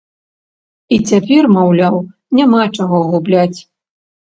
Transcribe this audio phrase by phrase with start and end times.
[0.97, 2.03] І цяпер, маўляў,
[2.41, 3.59] няма чаго губляць.